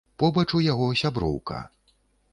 [0.21, 1.63] Побач у яго сяброўка.